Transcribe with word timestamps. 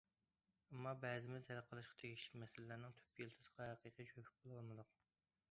ئەمما، 0.69 0.93
بەزىمىز 1.03 1.45
ھەل 1.51 1.61
قىلىشقا 1.73 1.99
تېگىشلىك 2.05 2.41
مەسىلىلەرنىڭ 2.45 2.97
تۈپ 3.03 3.23
يىلتىزىغا 3.25 3.69
ھەقىقىي 3.75 4.11
چۆكۈپ 4.15 4.43
بولالمىدۇق. 4.49 4.99